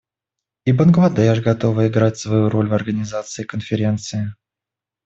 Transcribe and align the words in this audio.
И 0.65 0.71
Бангладеш 0.73 1.41
готово 1.43 1.87
играть 1.87 2.17
свою 2.17 2.49
роль 2.49 2.67
в 2.69 2.73
активизации 2.73 3.43
Конференции. 3.43 4.33